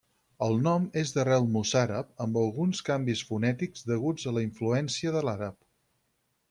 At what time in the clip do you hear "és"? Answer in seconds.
1.01-1.11